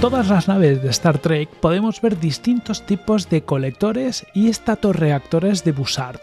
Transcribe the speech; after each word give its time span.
todas 0.00 0.28
las 0.28 0.48
naves 0.48 0.80
de 0.82 0.90
Star 0.90 1.18
Trek 1.18 1.48
podemos 1.48 2.00
ver 2.00 2.18
distintos 2.18 2.86
tipos 2.86 3.28
de 3.28 3.42
colectores 3.42 4.26
y 4.32 4.48
estatorreactores 4.48 5.64
de 5.64 5.72
Bussard. 5.72 6.20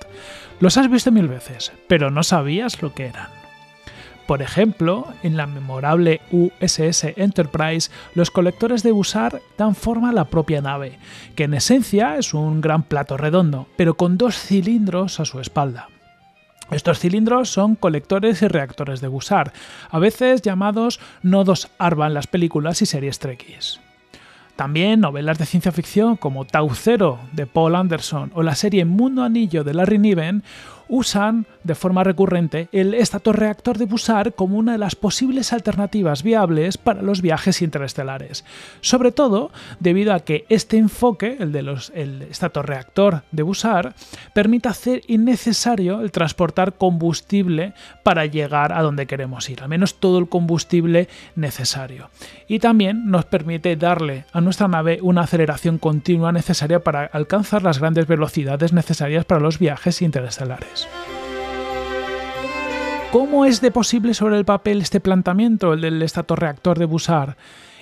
Los 0.59 0.77
has 0.77 0.89
visto 0.89 1.11
mil 1.11 1.27
veces, 1.27 1.73
pero 1.87 2.09
no 2.09 2.23
sabías 2.23 2.81
lo 2.81 2.93
que 2.93 3.07
eran. 3.07 3.27
Por 4.27 4.41
ejemplo, 4.41 5.07
en 5.23 5.37
la 5.37 5.45
memorable 5.45 6.21
USS 6.31 7.17
Enterprise, 7.17 7.91
los 8.15 8.31
colectores 8.31 8.81
de 8.81 8.91
Bussard 8.91 9.41
dan 9.57 9.75
forma 9.75 10.09
a 10.09 10.13
la 10.13 10.25
propia 10.25 10.61
nave, 10.61 10.97
que 11.35 11.43
en 11.43 11.53
esencia 11.53 12.17
es 12.17 12.33
un 12.33 12.61
gran 12.61 12.83
plato 12.83 13.17
redondo, 13.17 13.67
pero 13.75 13.95
con 13.95 14.17
dos 14.17 14.37
cilindros 14.37 15.19
a 15.19 15.25
su 15.25 15.39
espalda. 15.39 15.89
Estos 16.71 16.99
cilindros 16.99 17.49
son 17.49 17.75
colectores 17.75 18.41
y 18.41 18.47
reactores 18.47 18.99
de 18.99 19.07
Bussard, 19.07 19.51
a 19.89 19.99
veces 19.99 20.41
llamados 20.41 20.99
nodos 21.21 21.69
ARBA 21.77 22.07
en 22.07 22.15
las 22.15 22.27
películas 22.27 22.81
y 22.81 22.85
series 22.85 23.19
Trekkies. 23.19 23.79
También 24.55 25.01
novelas 25.01 25.37
de 25.37 25.45
ciencia 25.45 25.73
ficción 25.73 26.15
como 26.15 26.45
Tau 26.45 26.73
Zero 26.73 27.19
de 27.33 27.45
Paul 27.45 27.75
Anderson 27.75 28.31
o 28.33 28.41
la 28.41 28.55
serie 28.55 28.85
Mundo 28.85 29.23
Anillo 29.23 29.65
de 29.65 29.73
Larry 29.73 29.99
Niven 29.99 30.43
usan 30.87 31.45
de 31.63 31.75
forma 31.75 32.03
recurrente 32.03 32.69
el 32.71 32.93
estatorreactor 32.93 33.77
de 33.77 33.85
Bussard 33.85 34.33
como 34.33 34.57
una 34.57 34.73
de 34.73 34.77
las 34.77 34.95
posibles 34.95 35.51
alternativas 35.53 36.23
viables 36.23 36.77
para 36.77 37.01
los 37.01 37.21
viajes 37.21 37.61
interestelares, 37.61 38.45
sobre 38.81 39.11
todo 39.11 39.51
debido 39.79 40.13
a 40.13 40.19
que 40.19 40.45
este 40.49 40.77
enfoque, 40.77 41.37
el 41.39 41.51
del 41.51 41.69
estatorreactor 42.29 43.23
de 43.31 43.43
Bussard, 43.43 43.93
permite 44.33 44.69
hacer 44.69 45.01
innecesario 45.07 46.01
el 46.01 46.11
transportar 46.11 46.73
combustible 46.73 47.73
para 48.03 48.25
llegar 48.25 48.73
a 48.73 48.81
donde 48.81 49.07
queremos 49.07 49.49
ir, 49.49 49.61
al 49.61 49.69
menos 49.69 49.95
todo 49.95 50.19
el 50.19 50.29
combustible 50.29 51.07
necesario. 51.35 52.09
Y 52.47 52.59
también 52.59 53.09
nos 53.09 53.25
permite 53.25 53.75
darle 53.75 54.25
a 54.33 54.41
nuestra 54.41 54.67
nave 54.67 54.99
una 55.01 55.21
aceleración 55.21 55.77
continua 55.77 56.31
necesaria 56.31 56.79
para 56.79 57.05
alcanzar 57.05 57.63
las 57.63 57.79
grandes 57.79 58.07
velocidades 58.07 58.73
necesarias 58.73 59.25
para 59.25 59.41
los 59.41 59.59
viajes 59.59 60.01
interestelares. 60.01 60.74
¿Cómo 63.11 63.45
es 63.45 63.61
de 63.61 63.71
posible 63.71 64.13
sobre 64.13 64.37
el 64.37 64.45
papel 64.45 64.81
este 64.81 64.99
planteamiento, 64.99 65.73
el 65.73 65.81
del 65.81 66.01
estatorreactor 66.01 66.77
de 66.77 66.85
Bussard? 66.85 67.35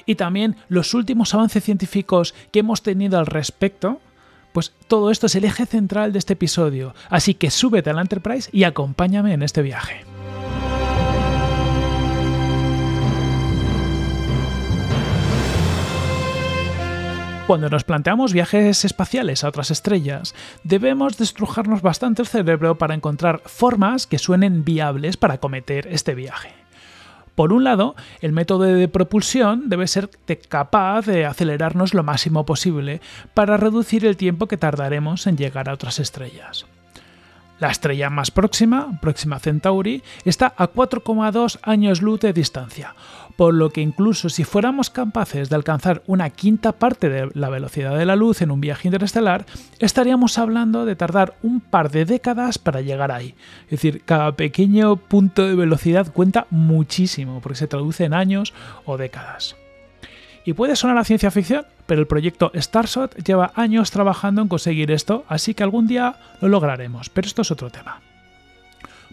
Y 0.06 0.16
también 0.16 0.58
los 0.68 0.94
últimos 0.94 1.34
avances 1.34 1.64
científicos 1.64 2.36
que 2.52 2.60
hemos 2.60 2.84
tenido 2.84 3.18
al 3.18 3.26
respecto. 3.26 4.00
Pues 4.52 4.74
todo 4.88 5.10
esto 5.10 5.26
es 5.26 5.36
el 5.36 5.46
eje 5.46 5.66
central 5.66 6.14
de 6.14 6.20
este 6.20 6.34
episodio, 6.34 6.94
así 7.10 7.34
que 7.34 7.50
súbete 7.50 7.90
a 7.90 7.94
la 7.94 8.02
Enterprise 8.02 8.50
y 8.54 8.66
acompáñame 8.66 9.34
en 9.34 9.42
este 9.42 9.64
viaje. 9.64 10.06
Cuando 17.46 17.70
nos 17.70 17.84
planteamos 17.84 18.32
viajes 18.32 18.86
espaciales 18.86 19.44
a 19.44 19.50
otras 19.50 19.70
estrellas, 19.70 20.34
debemos 20.64 21.18
destrujarnos 21.18 21.82
bastante 21.82 22.22
el 22.22 22.28
cerebro 22.30 22.78
para 22.78 22.94
encontrar 22.94 23.42
formas 23.46 24.08
que 24.08 24.18
suenen 24.18 24.64
viables 24.64 25.18
para 25.18 25.40
cometer 25.40 25.88
este 25.88 26.16
viaje. 26.16 26.54
Por 27.36 27.52
un 27.52 27.66
lado, 27.66 27.96
el 28.22 28.32
método 28.32 28.64
de 28.64 28.88
propulsión 28.88 29.68
debe 29.68 29.88
ser 29.88 30.10
capaz 30.48 31.06
de 31.06 31.26
acelerarnos 31.26 31.94
lo 31.94 32.04
máximo 32.04 32.46
posible 32.46 33.02
para 33.34 33.58
reducir 33.58 34.06
el 34.06 34.16
tiempo 34.16 34.48
que 34.48 34.58
tardaremos 34.58 35.28
en 35.28 35.36
llegar 35.36 35.68
a 35.68 35.74
otras 35.74 36.00
estrellas. 36.00 36.66
La 37.60 37.70
estrella 37.70 38.10
más 38.10 38.32
próxima, 38.32 39.00
Próxima 39.00 39.40
Centauri, 39.40 40.04
está 40.26 40.54
a 40.58 40.72
4,2 40.72 41.60
años 41.62 42.02
luz 42.02 42.20
de 42.20 42.34
distancia, 42.34 42.96
por 43.38 43.54
lo 43.54 43.70
que 43.70 43.82
incluso 43.82 44.30
si 44.30 44.44
fuéramos 44.44 44.90
capaces 44.90 45.50
de 45.50 45.56
alcanzar 45.56 46.04
una 46.08 46.30
quinta 46.32 46.74
parte 46.74 47.10
de 47.10 47.30
la 47.34 47.50
velocidad 47.50 47.98
de 47.98 48.06
la 48.06 48.16
luz 48.16 48.42
en 48.42 48.52
un 48.52 48.60
viaje 48.60 48.88
interestelar, 48.88 49.46
estaríamos 49.80 50.38
hablando 50.38 50.86
de 50.86 50.96
tardar 50.96 51.36
un 51.44 51.62
par 51.62 51.92
de 51.92 52.06
décadas 52.06 52.58
para 52.58 52.82
llegar 52.82 53.12
ahí. 53.12 53.36
Es 53.66 53.72
decir, 53.72 54.02
cada 54.04 54.36
pequeño 54.36 54.98
punto 54.98 55.48
de 55.48 55.56
velocidad 55.56 56.12
cuenta 56.12 56.48
muchísimo, 56.50 57.40
porque 57.40 57.60
se 57.60 57.68
traduce 57.68 58.04
en 58.04 58.14
años 58.14 58.54
o 58.86 58.98
décadas. 58.98 59.56
Y 60.46 60.54
puede 60.54 60.76
sonar 60.76 60.98
a 60.98 61.06
ciencia 61.06 61.32
ficción, 61.32 61.66
pero 61.86 62.02
el 62.02 62.08
proyecto 62.08 62.52
Starshot 62.54 63.16
lleva 63.24 63.52
años 63.56 63.92
trabajando 63.92 64.42
en 64.42 64.48
conseguir 64.48 64.92
esto, 64.92 65.26
así 65.28 65.54
que 65.54 65.64
algún 65.64 65.88
día 65.88 66.16
lo 66.42 66.50
lograremos, 66.50 67.10
pero 67.10 67.28
esto 67.28 67.44
es 67.44 67.52
otro 67.52 67.70
tema 67.70 68.02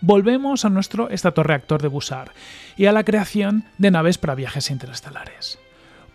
volvemos 0.01 0.65
a 0.65 0.71
nuestro 0.71 1.11
estatorreactor 1.11 1.83
de 1.83 1.89
Bussard 1.89 2.31
y 2.77 2.87
a 2.87 2.93
la 2.93 3.05
creación 3.05 3.65
de 3.79 3.91
naves 3.91 4.19
para 4.19 4.35
viajes 4.35 4.71
interestelares. 4.71 5.59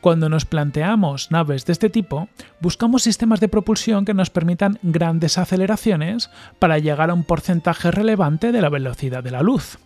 Cuando 0.02 0.30
nos 0.30 0.46
planteamos 0.46 1.32
naves 1.32 1.66
de 1.66 1.74
este 1.74 1.90
tipo, 1.90 2.30
buscamos 2.60 3.04
sistemas 3.04 3.40
de 3.40 3.48
propulsión 3.48 4.06
que 4.06 4.14
nos 4.14 4.30
permitan 4.30 4.78
grandes 4.84 5.38
aceleraciones 5.38 6.30
para 6.60 6.78
llegar 6.78 7.10
a 7.10 7.14
un 7.14 7.24
porcentaje 7.24 7.90
relevante 7.90 8.52
de 8.52 8.62
la 8.62 8.70
velocidad 8.70 9.24
de 9.24 9.32
la 9.32 9.42
luz. 9.42 9.80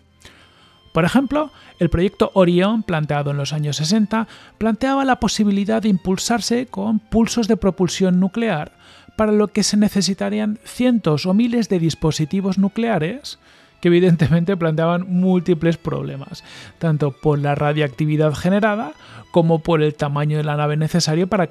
Por 0.91 1.05
ejemplo, 1.05 1.51
el 1.79 1.89
proyecto 1.89 2.31
Orion, 2.33 2.83
planteado 2.83 3.31
en 3.31 3.37
los 3.37 3.53
años 3.53 3.77
60, 3.77 4.27
planteaba 4.57 5.05
la 5.05 5.19
posibilidad 5.19 5.81
de 5.81 5.89
impulsarse 5.89 6.65
con 6.65 6.99
pulsos 6.99 7.47
de 7.47 7.57
propulsión 7.57 8.19
nuclear, 8.19 8.71
para 9.15 9.31
lo 9.33 9.49
que 9.49 9.63
se 9.63 9.75
necesitarían 9.75 10.59
cientos 10.63 11.25
o 11.25 11.33
miles 11.33 11.67
de 11.67 11.79
dispositivos 11.79 12.57
nucleares 12.57 13.37
que 13.81 13.89
evidentemente 13.89 14.55
planteaban 14.57 15.05
múltiples 15.09 15.77
problemas, 15.77 16.43
tanto 16.79 17.11
por 17.11 17.39
la 17.39 17.53
radiactividad 17.53 18.33
generada 18.33 18.93
como 19.31 19.59
por 19.59 19.81
el 19.81 19.93
tamaño 19.95 20.37
de 20.37 20.43
la 20.43 20.55
nave 20.55 20.77
necesario 20.77 21.27
para 21.27 21.49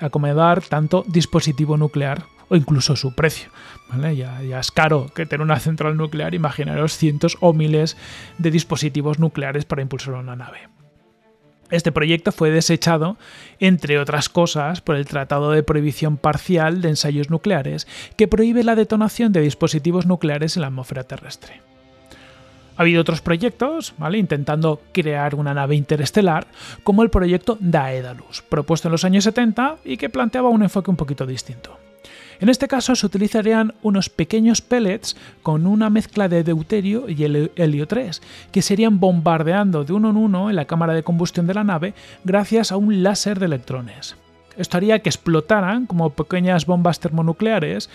acomodar, 0.00 0.62
tanto 0.62 1.04
dispositivo 1.08 1.76
nuclear 1.76 2.24
o 2.50 2.56
incluso 2.56 2.96
su 2.96 3.14
precio. 3.14 3.48
Ya, 3.98 4.42
ya, 4.42 4.60
es 4.60 4.70
caro 4.70 5.10
que 5.14 5.24
tener 5.24 5.42
una 5.42 5.58
central 5.58 5.96
nuclear, 5.96 6.34
imaginaros 6.34 6.96
cientos 6.96 7.38
o 7.40 7.54
miles 7.54 7.96
de 8.38 8.50
dispositivos 8.50 9.18
nucleares 9.18 9.64
para 9.64 9.82
impulsar 9.82 10.14
una 10.14 10.36
nave. 10.36 10.68
Este 11.70 11.92
proyecto 11.92 12.32
fue 12.32 12.50
desechado, 12.50 13.16
entre 13.60 13.98
otras 13.98 14.28
cosas, 14.28 14.80
por 14.80 14.96
el 14.96 15.06
Tratado 15.06 15.52
de 15.52 15.62
Prohibición 15.62 16.16
Parcial 16.16 16.82
de 16.82 16.88
Ensayos 16.88 17.30
Nucleares, 17.30 17.86
que 18.16 18.26
prohíbe 18.26 18.64
la 18.64 18.74
detonación 18.74 19.32
de 19.32 19.40
dispositivos 19.40 20.04
nucleares 20.04 20.56
en 20.56 20.62
la 20.62 20.68
atmósfera 20.68 21.04
terrestre. 21.04 21.62
Ha 22.76 22.82
habido 22.82 23.02
otros 23.02 23.20
proyectos, 23.20 23.94
¿vale? 23.98 24.18
intentando 24.18 24.80
crear 24.92 25.34
una 25.36 25.54
nave 25.54 25.76
interestelar, 25.76 26.48
como 26.82 27.02
el 27.02 27.10
proyecto 27.10 27.56
Daedalus, 27.60 28.42
propuesto 28.42 28.88
en 28.88 28.92
los 28.92 29.04
años 29.04 29.24
70 29.24 29.76
y 29.84 29.96
que 29.96 30.08
planteaba 30.08 30.48
un 30.48 30.62
enfoque 30.62 30.90
un 30.90 30.96
poquito 30.96 31.26
distinto. 31.26 31.78
En 32.40 32.48
este 32.48 32.68
caso 32.68 32.96
se 32.96 33.04
utilizarían 33.04 33.74
unos 33.82 34.08
pequeños 34.08 34.62
pellets 34.62 35.14
con 35.42 35.66
una 35.66 35.90
mezcla 35.90 36.26
de 36.26 36.42
deuterio 36.42 37.06
y 37.06 37.22
helio 37.22 37.86
3, 37.86 38.22
que 38.50 38.62
serían 38.62 38.98
bombardeando 38.98 39.84
de 39.84 39.92
uno 39.92 40.08
en 40.10 40.16
uno 40.16 40.48
en 40.48 40.56
la 40.56 40.64
cámara 40.64 40.94
de 40.94 41.02
combustión 41.02 41.46
de 41.46 41.54
la 41.54 41.64
nave 41.64 41.92
gracias 42.24 42.72
a 42.72 42.78
un 42.78 43.02
láser 43.02 43.38
de 43.38 43.46
electrones. 43.46 44.16
Esto 44.56 44.78
haría 44.78 44.98
que 45.00 45.10
explotaran 45.10 45.86
como 45.86 46.10
pequeñas 46.10 46.66
bombas 46.66 46.98
termonucleares 46.98 47.88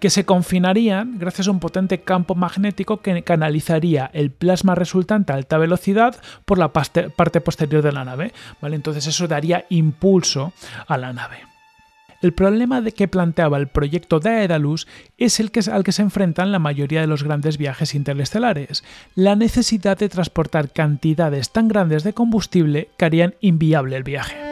que 0.00 0.10
se 0.10 0.24
confinarían 0.24 1.18
gracias 1.18 1.48
a 1.48 1.50
un 1.50 1.60
potente 1.60 2.00
campo 2.00 2.34
magnético 2.34 3.00
que 3.00 3.22
canalizaría 3.22 4.10
el 4.12 4.30
plasma 4.30 4.74
resultante 4.74 5.32
a 5.32 5.36
alta 5.36 5.58
velocidad 5.58 6.16
por 6.46 6.58
la 6.58 6.72
parte 6.72 7.40
posterior 7.40 7.82
de 7.82 7.92
la 7.92 8.04
nave. 8.04 8.32
¿vale? 8.60 8.76
Entonces 8.76 9.06
eso 9.06 9.28
daría 9.28 9.66
impulso 9.68 10.52
a 10.88 10.96
la 10.96 11.12
nave. 11.12 11.50
El 12.20 12.32
problema 12.34 12.80
de 12.80 12.92
que 12.92 13.08
planteaba 13.08 13.56
el 13.56 13.68
proyecto 13.68 14.20
Daedalus 14.20 14.86
es 15.16 15.40
el 15.40 15.50
que, 15.50 15.60
al 15.70 15.84
que 15.84 15.92
se 15.92 16.02
enfrentan 16.02 16.52
la 16.52 16.58
mayoría 16.58 17.00
de 17.00 17.06
los 17.06 17.22
grandes 17.22 17.56
viajes 17.56 17.94
interestelares, 17.94 18.84
la 19.14 19.36
necesidad 19.36 19.96
de 19.96 20.08
transportar 20.08 20.70
cantidades 20.70 21.50
tan 21.50 21.68
grandes 21.68 22.04
de 22.04 22.12
combustible 22.12 22.90
que 22.98 23.04
harían 23.06 23.34
inviable 23.40 23.96
el 23.96 24.02
viaje. 24.02 24.49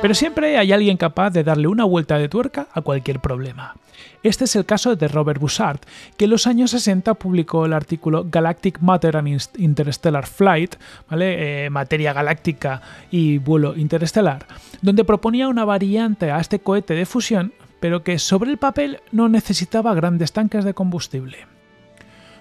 Pero 0.00 0.14
siempre 0.14 0.56
hay 0.56 0.72
alguien 0.72 0.96
capaz 0.96 1.30
de 1.30 1.42
darle 1.42 1.66
una 1.66 1.84
vuelta 1.84 2.18
de 2.18 2.28
tuerca 2.28 2.68
a 2.72 2.82
cualquier 2.82 3.18
problema. 3.18 3.74
Este 4.22 4.44
es 4.44 4.54
el 4.54 4.64
caso 4.64 4.94
de 4.94 5.08
Robert 5.08 5.40
Bussard, 5.40 5.80
que 6.16 6.26
en 6.26 6.30
los 6.30 6.46
años 6.46 6.70
60 6.70 7.14
publicó 7.14 7.66
el 7.66 7.72
artículo 7.72 8.24
Galactic 8.30 8.80
Matter 8.80 9.16
and 9.16 9.40
Interstellar 9.58 10.26
Flight, 10.26 10.76
¿vale? 11.10 11.64
Eh, 11.66 11.70
materia 11.70 12.12
galáctica 12.12 12.80
y 13.10 13.38
vuelo 13.38 13.76
interestelar, 13.76 14.46
donde 14.82 15.04
proponía 15.04 15.48
una 15.48 15.64
variante 15.64 16.30
a 16.30 16.38
este 16.38 16.60
cohete 16.60 16.94
de 16.94 17.04
fusión, 17.04 17.52
pero 17.80 18.04
que 18.04 18.20
sobre 18.20 18.52
el 18.52 18.58
papel 18.58 19.00
no 19.10 19.28
necesitaba 19.28 19.94
grandes 19.94 20.32
tanques 20.32 20.64
de 20.64 20.74
combustible. 20.74 21.57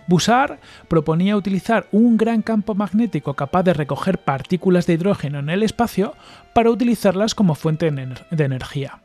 Bussard 0.07 0.59
proponía 0.87 1.35
utilizar 1.35 1.87
un 1.91 2.17
gran 2.17 2.41
campo 2.41 2.75
magnético 2.75 3.33
capaz 3.33 3.63
de 3.63 3.73
recoger 3.73 4.19
partículas 4.19 4.87
de 4.87 4.93
hidrógeno 4.93 5.39
en 5.39 5.49
el 5.49 5.63
espacio 5.63 6.15
para 6.53 6.71
utilizarlas 6.71 7.35
como 7.35 7.55
fuente 7.55 7.91
de 7.91 8.43
energía. 8.43 9.01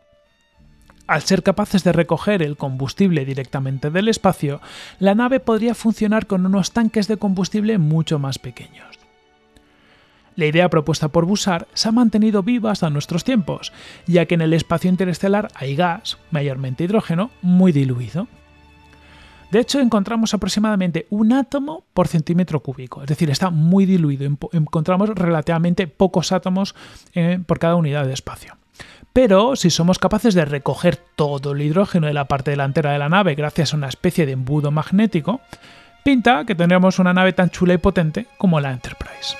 Al 1.06 1.22
ser 1.22 1.42
capaces 1.42 1.84
de 1.84 1.92
recoger 1.92 2.42
el 2.42 2.56
combustible 2.56 3.24
directamente 3.24 3.90
del 3.90 4.08
espacio, 4.08 4.60
la 4.98 5.14
nave 5.14 5.40
podría 5.40 5.74
funcionar 5.74 6.26
con 6.26 6.46
unos 6.46 6.72
tanques 6.72 7.08
de 7.08 7.16
combustible 7.16 7.78
mucho 7.78 8.18
más 8.18 8.38
pequeños. 8.38 8.98
La 10.36 10.46
idea 10.46 10.70
propuesta 10.70 11.08
por 11.08 11.26
Bussard 11.26 11.66
se 11.74 11.88
ha 11.88 11.92
mantenido 11.92 12.42
viva 12.42 12.70
hasta 12.70 12.88
nuestros 12.88 13.24
tiempos, 13.24 13.72
ya 14.06 14.24
que 14.24 14.34
en 14.34 14.40
el 14.40 14.54
espacio 14.54 14.88
interestelar 14.88 15.48
hay 15.54 15.76
gas, 15.76 16.16
mayormente 16.30 16.84
hidrógeno, 16.84 17.30
muy 17.42 17.72
diluido. 17.72 18.28
De 19.52 19.60
hecho, 19.60 19.80
encontramos 19.80 20.32
aproximadamente 20.32 21.06
un 21.10 21.30
átomo 21.34 21.84
por 21.92 22.08
centímetro 22.08 22.60
cúbico, 22.60 23.02
es 23.02 23.08
decir, 23.08 23.28
está 23.28 23.50
muy 23.50 23.84
diluido, 23.84 24.24
encontramos 24.52 25.10
relativamente 25.10 25.86
pocos 25.86 26.32
átomos 26.32 26.74
eh, 27.12 27.38
por 27.44 27.58
cada 27.58 27.74
unidad 27.74 28.06
de 28.06 28.14
espacio. 28.14 28.56
Pero 29.12 29.54
si 29.54 29.68
somos 29.68 29.98
capaces 29.98 30.32
de 30.32 30.46
recoger 30.46 30.96
todo 30.96 31.52
el 31.52 31.60
hidrógeno 31.60 32.06
de 32.06 32.14
la 32.14 32.28
parte 32.28 32.52
delantera 32.52 32.92
de 32.92 32.98
la 32.98 33.10
nave 33.10 33.34
gracias 33.34 33.74
a 33.74 33.76
una 33.76 33.88
especie 33.88 34.24
de 34.24 34.32
embudo 34.32 34.70
magnético, 34.70 35.42
pinta 36.02 36.46
que 36.46 36.54
tendremos 36.54 36.98
una 36.98 37.12
nave 37.12 37.34
tan 37.34 37.50
chula 37.50 37.74
y 37.74 37.78
potente 37.78 38.28
como 38.38 38.58
la 38.58 38.72
Enterprise. 38.72 39.36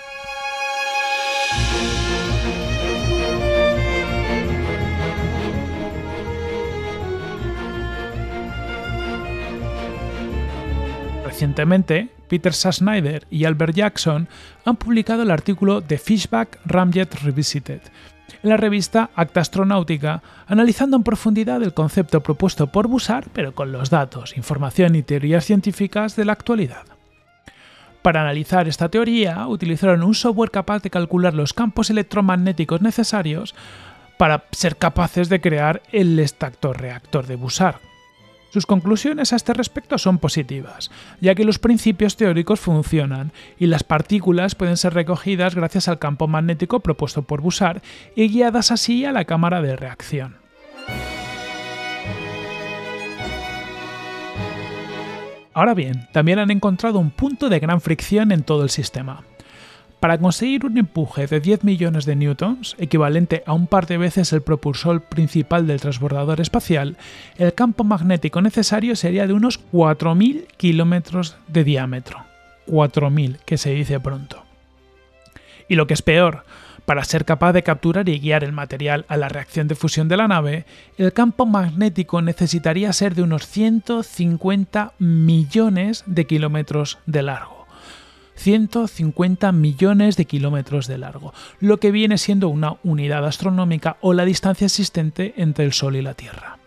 Recientemente, 11.43 12.09
Peter 12.29 12.55
Sasnyder 12.55 13.27
y 13.29 13.47
Albert 13.47 13.75
Jackson 13.75 14.29
han 14.65 14.77
publicado 14.77 15.25
el 15.25 15.31
artículo 15.33 15.83
The 15.83 15.99
Fishback 15.99 16.61
Ramjet 16.65 17.21
Revisited 17.25 17.81
en 18.45 18.49
la 18.49 18.57
revista 18.57 19.11
Acta 19.17 19.41
Astronáutica, 19.41 20.23
analizando 20.47 20.97
en 20.97 21.03
profundidad 21.03 21.61
el 21.61 21.75
concepto 21.75 22.21
propuesto 22.21 22.69
por 22.69 22.87
Bussard, 22.87 23.27
pero 23.33 23.57
con 23.57 23.73
los 23.73 23.91
datos, 23.91 24.37
información 24.37 24.95
y 24.95 25.03
teorías 25.03 25.45
científicas 25.45 26.15
de 26.15 26.27
la 26.27 26.35
actualidad. 26.35 26.85
Para 28.03 28.21
analizar 28.21 28.69
esta 28.69 28.89
teoría, 28.89 29.45
utilizaron 29.49 30.05
un 30.05 30.15
software 30.15 30.53
capaz 30.53 30.81
de 30.85 30.91
calcular 30.91 31.35
los 31.35 31.53
campos 31.53 31.91
electromagnéticos 31.91 32.83
necesarios 32.83 33.57
para 34.17 34.45
ser 34.53 34.77
capaces 34.77 35.29
de 35.29 35.41
crear 35.41 35.83
el 35.91 36.17
extractor 36.21 36.81
reactor 36.81 37.27
de 37.27 37.35
Bussard. 37.35 37.81
Sus 38.53 38.67
conclusiones 38.67 39.33
a 39.33 39.37
este 39.37 39.55
respecto 39.55 39.97
son 39.97 40.19
positivas, 40.19 40.91
ya 41.23 41.35
que 41.35 41.45
los 41.45 41.59
principios 41.59 42.17
teóricos 42.17 42.61
funcionan 42.61 43.33
y 43.59 43.67
las 43.67 43.83
partículas 43.83 44.55
pueden 44.55 44.77
ser 44.77 44.93
recogidas 44.93 45.55
gracias 45.55 45.89
al 45.89 45.99
campo 45.99 46.29
magnético 46.29 46.81
propuesto 46.81 47.23
por 47.23 47.41
Bussard 47.41 47.81
y 48.15 48.29
guiadas 48.29 48.71
así 48.71 49.07
a 49.07 49.13
la 49.13 49.25
cámara 49.25 49.63
de 49.63 49.75
reacción. 49.75 50.37
Ahora 55.55 55.73
bien, 55.73 56.07
también 56.13 56.39
han 56.39 56.51
encontrado 56.51 56.99
un 56.99 57.11
punto 57.11 57.49
de 57.49 57.59
gran 57.59 57.81
fricción 57.81 58.33
en 58.33 58.43
todo 58.43 58.65
el 58.65 58.71
sistema. 58.71 59.25
Para 60.03 60.19
conseguir 60.19 60.67
un 60.67 60.79
empuje 60.79 61.29
de 61.29 61.39
10 61.39 61.63
millones 61.63 62.07
de 62.07 62.17
newtons, 62.17 62.75
equivalente 62.81 63.45
a 63.47 63.53
un 63.53 63.69
par 63.69 63.87
de 63.87 63.99
veces 63.99 64.33
el 64.33 64.43
propulsor 64.43 65.03
principal 65.03 65.69
del 65.69 65.81
transbordador 65.81 66.41
espacial, 66.41 66.97
el 67.39 67.55
campo 67.55 67.85
magnético 67.85 68.43
necesario 68.43 68.97
sería 68.97 69.29
de 69.29 69.33
unos 69.33 69.61
4.000 69.73 70.49
kilómetros 70.57 71.37
de 71.47 71.63
diámetro. 71.63 72.19
4.000, 72.67 73.37
que 73.45 73.57
se 73.57 73.71
dice 73.71 74.01
pronto. 74.01 74.43
Y 75.69 75.77
lo 75.77 75.87
que 75.87 75.95
es 75.95 76.03
peor, 76.03 76.43
para 76.85 77.05
ser 77.05 77.25
capaz 77.25 77.53
de 77.53 77.63
capturar 77.63 78.09
y 78.09 78.19
guiar 78.19 78.43
el 78.43 78.51
material 78.51 79.05
a 79.07 79.17
la 79.17 79.29
reacción 79.29 79.69
de 79.69 79.77
fusión 79.77 80.09
de 80.09 80.17
la 80.17 80.27
nave, 80.27 80.65
el 80.99 81.13
campo 81.13 81.47
magnético 81.47 82.23
necesitaría 82.23 82.93
ser 82.93 83.15
de 83.15 83.23
unos 83.23 83.47
150 83.47 84.95
millones 84.99 86.03
de 86.07 86.27
kilómetros 86.27 86.99
de 87.07 87.23
largo. 87.23 87.62
150 88.43 89.53
millones 89.53 90.17
de 90.17 90.25
kilómetros 90.25 90.89
de 90.89 90.99
largo, 90.99 91.33
lo 91.61 91.79
que 91.79 91.93
viene 91.93 92.19
siendo 92.19 92.49
una 92.49 92.77
unidad 92.83 93.25
astronómica 93.25 93.99
o 94.01 94.15
la 94.15 94.25
distancia 94.25 94.65
existente 94.65 95.35
entre 95.37 95.65
el 95.65 95.73
Sol 95.73 95.95
y 95.95 96.03
la 96.03 96.15
Tierra. 96.15 96.59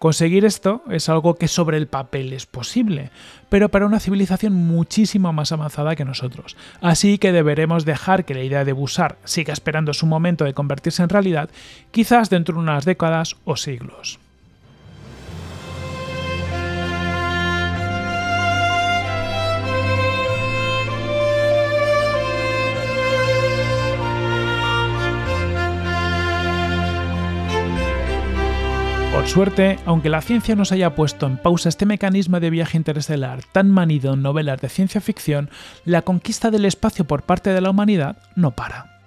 Conseguir 0.00 0.44
esto 0.44 0.82
es 0.90 1.08
algo 1.08 1.36
que 1.36 1.48
sobre 1.48 1.78
el 1.78 1.86
papel 1.86 2.32
es 2.32 2.46
posible, 2.46 3.10
pero 3.48 3.70
para 3.70 3.86
una 3.86 4.00
civilización 4.00 4.52
muchísimo 4.52 5.32
más 5.32 5.52
avanzada 5.52 5.96
que 5.96 6.04
nosotros. 6.04 6.56
Así 6.80 7.16
que 7.18 7.32
deberemos 7.32 7.84
dejar 7.84 8.24
que 8.24 8.34
la 8.34 8.42
idea 8.42 8.64
de 8.64 8.72
Busar 8.72 9.18
siga 9.24 9.52
esperando 9.52 9.94
su 9.94 10.04
momento 10.06 10.44
de 10.44 10.52
convertirse 10.52 11.02
en 11.02 11.08
realidad, 11.08 11.48
quizás 11.92 12.28
dentro 12.28 12.56
de 12.56 12.60
unas 12.60 12.84
décadas 12.84 13.36
o 13.44 13.56
siglos. 13.56 14.18
Por 29.16 29.26
suerte, 29.26 29.78
aunque 29.86 30.10
la 30.10 30.20
ciencia 30.20 30.54
nos 30.56 30.72
haya 30.72 30.94
puesto 30.94 31.26
en 31.26 31.38
pausa 31.38 31.70
este 31.70 31.86
mecanismo 31.86 32.38
de 32.38 32.50
viaje 32.50 32.76
interestelar 32.76 33.42
tan 33.50 33.70
manido 33.70 34.12
en 34.12 34.20
novelas 34.20 34.60
de 34.60 34.68
ciencia 34.68 35.00
ficción, 35.00 35.48
la 35.86 36.02
conquista 36.02 36.50
del 36.50 36.66
espacio 36.66 37.06
por 37.06 37.22
parte 37.22 37.48
de 37.48 37.62
la 37.62 37.70
humanidad 37.70 38.18
no 38.34 38.50
para. 38.50 39.00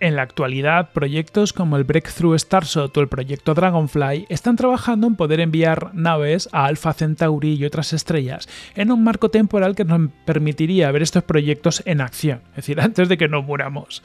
En 0.00 0.16
la 0.16 0.22
actualidad, 0.22 0.90
proyectos 0.92 1.52
como 1.52 1.76
el 1.76 1.84
Breakthrough 1.84 2.36
Starshot 2.36 2.94
o 2.96 3.00
el 3.00 3.08
proyecto 3.08 3.54
Dragonfly 3.54 4.26
están 4.28 4.56
trabajando 4.56 5.06
en 5.06 5.14
poder 5.14 5.38
enviar 5.38 5.94
naves 5.94 6.48
a 6.50 6.64
Alpha 6.64 6.92
Centauri 6.92 7.54
y 7.54 7.64
otras 7.64 7.92
estrellas 7.92 8.48
en 8.74 8.90
un 8.90 9.04
marco 9.04 9.30
temporal 9.30 9.76
que 9.76 9.84
nos 9.84 10.10
permitiría 10.24 10.90
ver 10.90 11.02
estos 11.02 11.22
proyectos 11.22 11.84
en 11.86 12.00
acción, 12.00 12.40
es 12.50 12.56
decir, 12.56 12.80
antes 12.82 13.08
de 13.08 13.16
que 13.16 13.28
nos 13.28 13.44
muramos. 13.44 14.02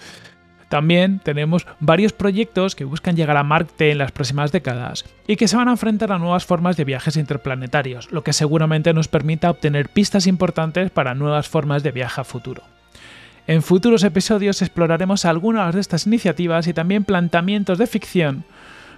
También 0.72 1.20
tenemos 1.20 1.68
varios 1.82 2.14
proyectos 2.14 2.76
que 2.76 2.86
buscan 2.86 3.18
llegar 3.18 3.36
a 3.36 3.44
Marte 3.44 3.92
en 3.92 3.98
las 3.98 4.14
próximas 4.14 4.54
décadas 4.54 5.04
y 5.28 5.36
que 5.36 5.50
se 5.50 5.58
van 5.58 5.68
a 5.68 5.72
enfrentar 5.72 6.14
a 6.14 6.18
nuevas 6.18 6.46
formas 6.46 6.78
de 6.78 6.86
viajes 6.86 7.18
interplanetarios, 7.18 8.10
lo 8.10 8.24
que 8.24 8.32
seguramente 8.32 8.94
nos 8.94 9.10
permita 9.10 9.50
obtener 9.50 9.90
pistas 9.90 10.28
importantes 10.28 10.90
para 10.90 11.14
nuevas 11.14 11.50
formas 11.50 11.84
de 11.84 11.92
viaje 11.92 12.22
a 12.22 12.24
futuro. 12.24 12.64
En 13.48 13.64
futuros 13.64 14.06
episodios 14.06 14.62
exploraremos 14.62 15.26
algunas 15.26 15.76
de 15.76 15.82
estas 15.82 16.08
iniciativas 16.08 16.66
y 16.68 16.74
también 16.74 17.04
planteamientos 17.04 17.78
de 17.78 17.88
ficción, 17.88 18.46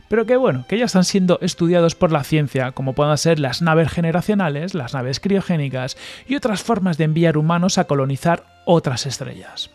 pero 0.10 0.27
que 0.27 0.38
bueno, 0.38 0.65
que 0.70 0.77
ya 0.77 0.86
están 0.86 1.06
siendo 1.06 1.39
estudiados 1.42 1.96
por 1.96 2.12
la 2.12 2.24
ciencia, 2.24 2.74
como 2.74 2.94
puedan 2.94 3.18
ser 3.18 3.39
las 3.39 3.63
naves 3.63 3.92
generacionales, 3.92 4.75
las 4.75 4.94
naves 4.94 5.20
criogénicas 5.20 5.98
y 6.27 6.36
otras 6.36 6.62
formas 6.62 7.00
de 7.00 7.06
enviar 7.06 7.36
humanos 7.36 7.80
a 7.80 7.86
colonizar 7.86 8.44
otras 8.65 9.08
estrellas. 9.08 9.72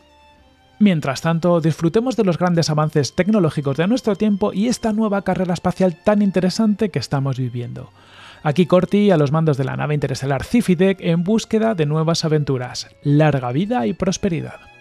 Mientras 0.81 1.23
tanto, 1.23 1.61
disfrutemos 1.61 2.17
de 2.17 2.25
los 2.25 2.39
grandes 2.39 2.71
avances 2.71 3.15
tecnológicos 3.15 3.77
de 3.77 3.89
nuestro 3.89 4.15
tiempo 4.15 4.53
y 4.53 4.69
esta 4.69 4.93
nueva 4.93 5.23
carrera 5.23 5.55
espacial 5.55 5.97
tan 6.05 6.23
interesante 6.23 6.91
que 6.91 7.01
estamos 7.01 7.39
viviendo. 7.39 7.91
Aquí 8.45 8.67
Corti 8.67 9.11
a 9.11 9.17
los 9.17 9.33
mandos 9.33 9.57
de 9.57 9.65
la 9.65 9.77
nave 9.77 9.95
interestelar 9.95 10.45
Cifidec 10.45 10.99
en 11.01 11.25
búsqueda 11.25 11.75
de 11.75 11.87
nuevas 11.87 12.25
aventuras. 12.25 12.89
Larga 13.03 13.51
vida 13.51 13.87
y 13.87 13.95
prosperidad. 13.95 14.78